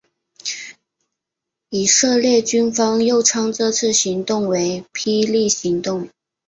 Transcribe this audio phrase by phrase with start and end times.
[1.69, 6.09] 以色列军方又称这次行动为霹雳行动。